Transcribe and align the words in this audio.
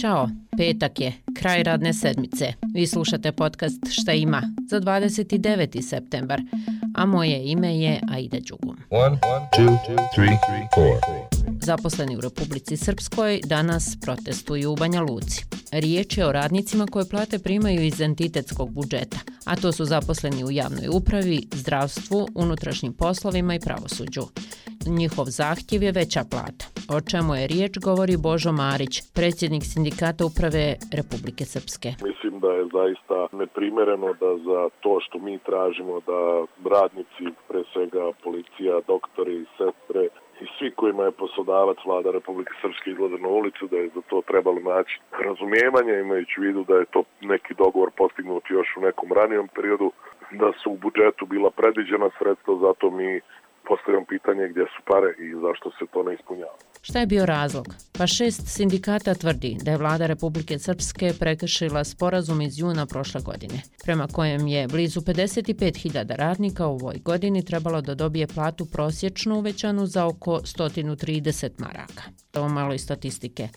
Ćao, 0.00 0.28
petak 0.56 1.00
je, 1.00 1.12
kraj 1.38 1.62
radne 1.62 1.92
sedmice. 1.92 2.52
Vi 2.74 2.86
slušate 2.86 3.32
podcast 3.32 3.76
Šta 3.90 4.12
ima 4.12 4.42
za 4.70 4.80
29. 4.80 5.82
septembar, 5.82 6.40
a 6.94 7.06
moje 7.06 7.50
ime 7.50 7.78
je 7.78 8.00
Aida 8.10 8.38
Đugum. 8.48 8.76
One, 8.90 9.18
two, 9.56 9.78
three, 10.14 10.38
Zaposleni 11.62 12.16
u 12.16 12.20
Republici 12.20 12.76
Srpskoj 12.76 13.40
danas 13.44 13.96
protestuju 14.00 14.72
u 14.72 14.76
Banja 14.76 15.00
Luci. 15.00 15.44
Riječ 15.72 16.18
je 16.18 16.26
o 16.26 16.32
radnicima 16.32 16.86
koje 16.86 17.08
plate 17.08 17.38
primaju 17.38 17.82
iz 17.82 18.00
entitetskog 18.00 18.72
budžeta, 18.72 19.18
a 19.44 19.56
to 19.56 19.72
su 19.72 19.84
zaposleni 19.84 20.44
u 20.44 20.50
javnoj 20.50 20.88
upravi, 20.88 21.48
zdravstvu, 21.52 22.28
unutrašnjim 22.34 22.92
poslovima 22.92 23.54
i 23.54 23.60
pravosuđu. 23.60 24.22
Njihov 24.86 25.26
zahtjev 25.40 25.82
je 25.82 25.92
veća 25.92 26.22
plata. 26.32 26.64
O 26.96 26.98
čemu 27.10 27.34
je 27.34 27.46
riječ 27.46 27.72
govori 27.88 28.16
Božo 28.28 28.52
Marić, 28.52 28.94
predsjednik 29.16 29.64
sindikata 29.72 30.22
uprave 30.30 30.64
Republike 30.98 31.44
Srpske. 31.52 31.88
Mislim 32.10 32.34
da 32.44 32.50
je 32.58 32.64
zaista 32.78 33.18
neprimereno 33.42 34.08
da 34.22 34.30
za 34.48 34.60
to 34.82 34.92
što 35.04 35.16
mi 35.18 35.34
tražimo 35.48 35.94
da 36.10 36.20
radnici, 36.74 37.24
pre 37.48 37.60
svega 37.72 38.04
policija, 38.24 38.74
doktori 38.92 39.34
i 39.42 39.50
sestre 39.58 40.02
i 40.42 40.46
svi 40.58 40.70
kojima 40.70 41.04
je 41.04 41.18
poslodavac 41.22 41.78
vlada 41.86 42.10
Republike 42.10 42.52
Srpske 42.62 42.90
izlaze 42.90 43.18
na 43.26 43.28
ulicu, 43.28 43.62
da 43.72 43.76
je 43.76 43.94
za 43.94 44.02
to 44.10 44.22
trebalo 44.30 44.60
naći 44.60 44.94
razumijevanje, 45.26 45.94
imajući 46.00 46.40
vidu 46.40 46.64
da 46.70 46.74
je 46.74 46.90
to 46.94 47.02
neki 47.20 47.54
dogovor 47.62 47.90
postignut 48.00 48.44
još 48.50 48.68
u 48.76 48.80
nekom 48.80 49.08
ranijom 49.12 49.48
periodu, 49.56 49.88
da 50.40 50.48
su 50.60 50.70
u 50.70 50.80
budžetu 50.84 51.26
bila 51.26 51.50
predviđena 51.50 52.08
sredstva, 52.18 52.54
zato 52.66 52.90
mi 52.90 53.20
postavljam 53.68 54.04
pitanje 54.04 54.48
gdje 54.48 54.64
su 54.64 54.80
pare 54.90 55.10
i 55.24 55.26
zašto 55.44 55.70
se 55.70 55.84
to 55.92 56.02
ne 56.02 56.14
ispunjava. 56.14 56.56
Šta 56.82 57.00
je 57.00 57.06
bio 57.06 57.26
razlog? 57.26 57.66
Pa 57.98 58.06
šest 58.06 58.42
sindikata 58.56 59.14
tvrdi 59.14 59.56
da 59.64 59.70
je 59.70 59.76
vlada 59.76 60.06
Republike 60.06 60.58
Srpske 60.58 61.12
prekršila 61.20 61.84
sporazum 61.84 62.40
iz 62.40 62.58
juna 62.58 62.86
prošle 62.86 63.20
godine, 63.20 63.58
prema 63.84 64.06
kojem 64.06 64.46
je 64.46 64.68
blizu 64.68 65.00
55.000 65.00 66.16
radnika 66.16 66.66
u 66.66 66.74
ovoj 66.74 66.98
godini 66.98 67.44
trebalo 67.44 67.80
da 67.80 67.94
dobije 67.94 68.26
platu 68.26 68.66
prosječnu 68.72 69.38
uvećanu 69.38 69.86
za 69.86 70.06
oko 70.06 70.32
130 70.32 71.50
maraka. 71.58 72.02
Ovo 72.36 72.48
malo 72.48 72.74
i 72.74 72.78
statistike. 72.78 73.48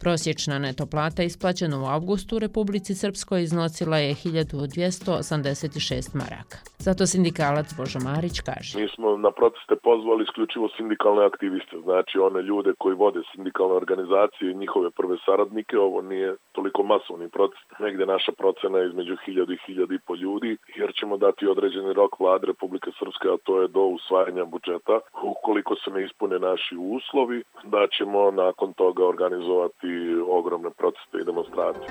Prosječna 0.00 0.58
neto 0.58 0.86
plata 0.86 1.22
isplaćena 1.22 1.76
u 1.82 1.86
avgustu 1.96 2.36
u 2.36 2.38
Republici 2.38 2.94
Srpskoj 2.94 3.42
iznosila 3.42 3.98
je 3.98 4.14
1286 4.14 6.14
maraka. 6.14 6.58
Zato 6.86 7.06
sindikalac 7.06 7.68
Božo 7.78 7.98
Marić 8.08 8.36
kaže. 8.48 8.80
Mi 8.80 8.88
smo 8.94 9.16
na 9.16 9.30
proteste 9.30 9.74
pozvali 9.88 10.24
isključivo 10.24 10.68
sindikalne 10.76 11.22
aktiviste, 11.30 11.76
znači 11.86 12.18
one 12.18 12.42
ljude 12.42 12.70
koji 12.78 13.02
vode 13.04 13.20
sindikalne 13.32 13.74
organizacije 13.74 14.50
i 14.50 14.58
njihove 14.62 14.90
prve 14.90 15.16
saradnike. 15.26 15.78
Ovo 15.78 16.02
nije 16.02 16.36
toliko 16.52 16.82
masovni 16.82 17.28
protest, 17.28 17.66
negde 17.78 18.06
naša 18.06 18.32
procena 18.32 18.78
je 18.78 18.88
između 18.88 19.14
1000 19.26 19.54
i 19.54 19.72
1000 19.72 19.94
i 19.94 19.98
po 20.06 20.14
ljudi, 20.14 20.56
jer 20.76 20.90
ćemo 20.98 21.16
dati 21.16 21.46
određeni 21.46 21.92
rok 21.92 22.20
vlade 22.20 22.46
Republike 22.46 22.90
Srpske, 22.98 23.28
a 23.28 23.36
to 23.44 23.62
je 23.62 23.68
do 23.68 23.80
usvajanja 23.80 24.44
budžeta. 24.44 24.96
Ukoliko 25.22 25.76
se 25.76 25.90
ne 25.90 26.04
ispune 26.04 26.38
naši 26.38 26.74
uslovi, 26.96 27.42
da 27.64 27.86
ćemo 27.96 28.30
nakon 28.30 28.72
toga 28.72 29.04
organizovati 29.04 29.87
ogromne 30.30 30.70
proteste 30.70 31.16
i 31.20 31.24
demonstracije. 31.24 31.88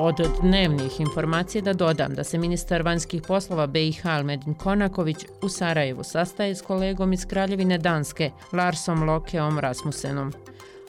Od 0.00 0.14
dnevnih 0.42 1.00
informacija 1.00 1.62
da 1.62 1.72
dodam 1.72 2.14
da 2.14 2.24
se 2.24 2.38
ministar 2.38 2.82
vanjskih 2.82 3.22
poslova 3.28 3.66
BiH 3.66 4.06
Almedin 4.06 4.54
Konaković 4.54 5.16
u 5.42 5.48
Sarajevu 5.48 6.04
sastaje 6.04 6.54
s 6.54 6.62
kolegom 6.62 7.12
iz 7.12 7.26
Kraljevine 7.26 7.78
Danske 7.78 8.30
Larsom 8.52 9.02
Lokeom 9.02 9.58
Rasmusenom. 9.58 10.32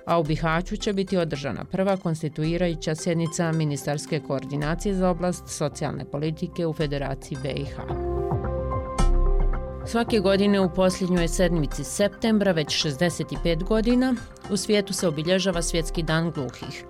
A 0.05 0.19
u 0.19 0.23
Bihaću 0.23 0.77
će 0.77 0.93
biti 0.93 1.17
održana 1.17 1.65
prva 1.71 1.97
konstituirajuća 1.97 2.95
sjednica 2.95 3.51
ministarske 3.51 4.19
koordinacije 4.27 4.95
za 4.95 5.09
oblast 5.09 5.47
socijalne 5.47 6.05
politike 6.05 6.65
u 6.65 6.73
Federaciji 6.73 7.37
BiH. 7.43 7.75
Svake 9.85 10.19
godine 10.19 10.59
u 10.59 10.69
posljednjoj 10.75 11.27
sedmici 11.27 11.83
septembra, 11.83 12.51
već 12.51 12.85
65 12.85 13.63
godina, 13.63 14.15
u 14.49 14.57
svijetu 14.57 14.93
se 14.93 15.07
obilježava 15.07 15.61
Svjetski 15.61 16.03
dan 16.03 16.31
gluhih 16.31 16.85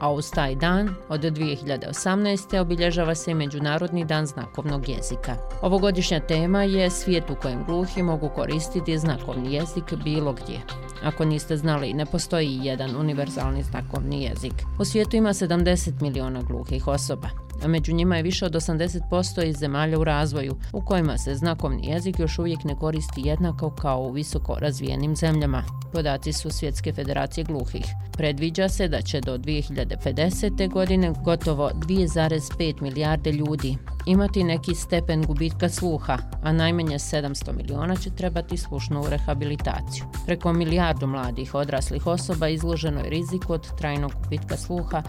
a 0.00 0.12
uz 0.12 0.30
taj 0.30 0.54
dan 0.54 0.94
od 1.08 1.20
2018. 1.20 2.60
obilježava 2.60 3.14
se 3.14 3.30
i 3.30 3.34
Međunarodni 3.34 4.04
dan 4.04 4.26
znakovnog 4.26 4.88
jezika. 4.88 5.36
Ovogodišnja 5.62 6.20
tema 6.20 6.62
je 6.62 6.90
svijet 6.90 7.30
u 7.30 7.34
kojem 7.42 7.64
gluhi 7.64 8.02
mogu 8.02 8.28
koristiti 8.28 8.98
znakovni 8.98 9.54
jezik 9.54 9.94
bilo 10.04 10.32
gdje. 10.32 10.60
Ako 11.02 11.24
niste 11.24 11.56
znali, 11.56 11.92
ne 11.92 12.06
postoji 12.06 12.60
jedan 12.62 12.96
univerzalni 12.96 13.62
znakovni 13.62 14.22
jezik. 14.22 14.52
U 14.78 14.84
svijetu 14.84 15.16
ima 15.16 15.28
70 15.28 16.02
miliona 16.02 16.42
gluhih 16.42 16.86
osoba 16.86 17.28
a 17.64 17.68
među 17.68 17.94
njima 17.94 18.16
je 18.16 18.22
više 18.22 18.46
od 18.46 18.52
80% 18.52 19.44
iz 19.44 19.56
zemalja 19.56 19.98
u 19.98 20.04
razvoju, 20.04 20.56
u 20.72 20.84
kojima 20.84 21.18
se 21.18 21.34
znakovni 21.34 21.86
jezik 21.86 22.18
još 22.18 22.38
uvijek 22.38 22.64
ne 22.64 22.74
koristi 22.74 23.22
jednako 23.24 23.70
kao 23.70 24.00
u 24.00 24.12
visoko 24.12 24.54
razvijenim 24.58 25.16
zemljama. 25.16 25.79
Podaci 25.92 26.32
su 26.32 26.50
Svjetske 26.50 26.92
federacije 26.92 27.44
gluhih. 27.44 27.84
Predviđa 28.12 28.68
se 28.68 28.88
da 28.88 29.02
će 29.02 29.20
do 29.20 29.38
2050. 29.38 30.72
godine 30.72 31.12
gotovo 31.24 31.70
2,5 31.74 32.82
milijarde 32.82 33.32
ljudi 33.32 33.76
imati 34.06 34.44
neki 34.44 34.74
stepen 34.74 35.22
gubitka 35.22 35.68
sluha, 35.68 36.18
a 36.42 36.52
najmanje 36.52 36.98
700 36.98 37.56
miliona 37.56 37.96
će 37.96 38.10
trebati 38.10 38.56
slušnu 38.56 39.04
rehabilitaciju. 39.08 40.04
Preko 40.26 40.52
milijardu 40.52 41.06
mladih 41.06 41.54
odraslih 41.54 42.06
osoba 42.06 42.48
izloženo 42.48 43.00
je 43.00 43.10
riziku 43.10 43.52
od 43.52 43.76
trajnog 43.78 44.12
gubitka 44.22 44.56
sluha, 44.56 45.02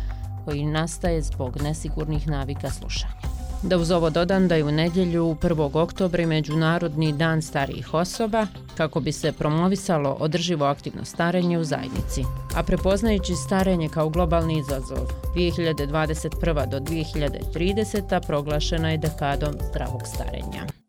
koji 0.45 0.65
nastaje 0.65 1.21
zbog 1.21 1.61
nesigurnih 1.61 2.27
navika 2.27 2.69
slušanja. 2.69 3.30
Da 3.63 3.77
uz 3.77 3.91
ovo 3.91 4.09
dodam 4.09 4.47
da 4.47 4.55
je 4.55 4.63
u 4.63 4.71
nedjelju 4.71 5.35
1. 5.41 5.81
oktobra 5.81 6.27
Međunarodni 6.27 7.11
dan 7.11 7.41
starijih 7.41 7.93
osoba 7.93 8.47
kako 8.77 8.99
bi 8.99 9.11
se 9.11 9.31
promovisalo 9.31 10.17
održivo 10.19 10.65
aktivno 10.65 11.05
starenje 11.05 11.59
u 11.59 11.63
zajednici. 11.63 12.23
A 12.55 12.63
prepoznajući 12.63 13.35
starenje 13.35 13.89
kao 13.89 14.09
globalni 14.09 14.59
izazov, 14.59 15.07
2021. 15.35 16.69
do 16.69 16.79
2030. 16.79 18.27
proglašena 18.27 18.91
je 18.91 18.97
dekadom 18.97 19.53
zdravog 19.69 20.01
starenja. 20.05 20.80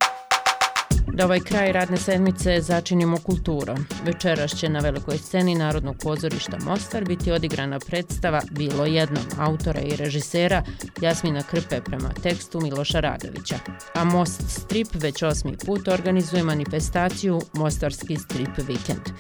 Da 1.15 1.25
ovaj 1.25 1.41
kraj 1.41 1.73
radne 1.73 1.97
sedmice 1.97 2.61
začinimo 2.61 3.17
kulturom. 3.19 3.87
Večeras 4.05 4.51
će 4.51 4.69
na 4.69 4.79
velikoj 4.79 5.19
sceni 5.19 5.55
Narodnog 5.55 5.97
pozorišta 6.03 6.59
Mostar 6.65 7.05
biti 7.05 7.33
odigrana 7.33 7.79
predstava 7.79 8.41
Bilo 8.51 8.85
jednom 8.85 9.25
autora 9.39 9.81
i 9.81 9.97
režisera 9.97 10.63
Jasmina 11.01 11.43
Krpe 11.43 11.81
prema 11.81 12.09
tekstu 12.09 12.61
Miloša 12.61 13.01
Radovića. 13.01 13.59
A 13.95 14.05
Most 14.05 14.43
Strip 14.49 14.89
već 14.95 15.23
osmi 15.23 15.57
put 15.67 15.89
organizuje 15.89 16.43
manifestaciju 16.43 17.41
Mostarski 17.53 18.17
Strip 18.17 18.57
Weekend. 18.57 19.11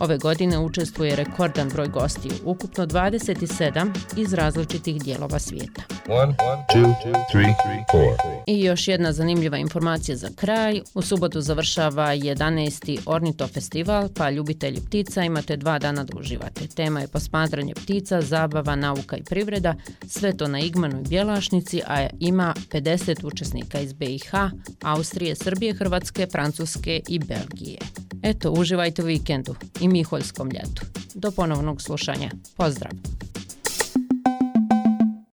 Ove 0.00 0.18
godine 0.18 0.58
učestvuje 0.58 1.16
rekordan 1.16 1.68
broj 1.68 1.88
gostiju, 1.88 2.32
ukupno 2.44 2.86
27 2.86 3.90
iz 4.16 4.32
različitih 4.32 5.02
dijelova 5.02 5.38
svijeta. 5.38 5.91
One, 6.08 6.34
two, 6.72 6.94
three, 7.30 7.54
I 8.46 8.64
još 8.64 8.88
jedna 8.88 9.12
zanimljiva 9.12 9.58
informacija 9.58 10.16
za 10.16 10.28
kraj. 10.36 10.80
U 10.94 11.02
subotu 11.02 11.40
završava 11.40 12.06
11. 12.06 12.98
Ornito 13.06 13.48
festival, 13.48 14.08
pa 14.16 14.30
ljubitelji 14.30 14.80
ptica 14.86 15.24
imate 15.24 15.56
dva 15.56 15.78
dana 15.78 16.04
da 16.04 16.18
uživate. 16.18 16.66
Tema 16.68 17.00
je 17.00 17.08
posmatranje 17.08 17.74
ptica, 17.74 18.22
zabava, 18.22 18.76
nauka 18.76 19.16
i 19.16 19.22
privreda, 19.22 19.74
sve 20.06 20.36
to 20.36 20.48
na 20.48 20.60
Igmanu 20.60 21.00
i 21.00 21.08
Bjelašnici, 21.08 21.82
a 21.86 22.06
ima 22.20 22.54
50 22.70 23.26
učesnika 23.26 23.80
iz 23.80 23.92
BiH, 23.92 24.30
Austrije, 24.82 25.34
Srbije, 25.34 25.74
Hrvatske, 25.74 26.26
Francuske 26.32 27.00
i 27.08 27.18
Belgije. 27.18 27.78
Eto, 28.22 28.50
uživajte 28.50 29.02
u 29.02 29.06
vikendu 29.06 29.54
i 29.80 29.88
miholjskom 29.88 30.50
ljetu. 30.50 30.82
Do 31.14 31.30
ponovnog 31.30 31.82
slušanja. 31.82 32.30
Pozdrav! 32.56 33.11